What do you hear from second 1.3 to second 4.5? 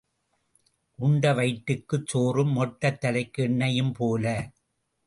வயிற்றுக்குச் சோறும் மொட்டைத் தலைக்கு எண்ணெயும் போல.